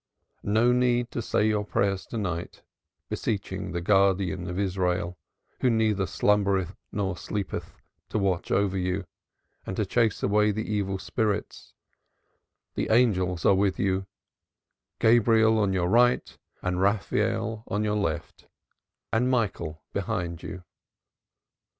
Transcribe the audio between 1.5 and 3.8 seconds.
prayers to night, beseeching